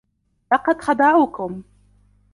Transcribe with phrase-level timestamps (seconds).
[0.51, 1.63] لقد خدعوكم.